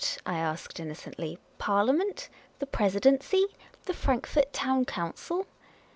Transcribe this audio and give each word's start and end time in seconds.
I 0.25 0.39
asked, 0.39 0.79
innocently. 0.79 1.37
"Parliament? 1.59 2.27
The 2.57 2.65
Presidency? 2.65 3.45
The 3.85 3.93
Frankfort 3.93 4.51
Town 4.51 4.83
Council 4.83 5.45